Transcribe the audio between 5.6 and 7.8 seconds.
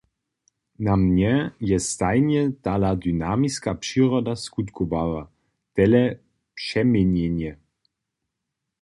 tele přeměnjenje.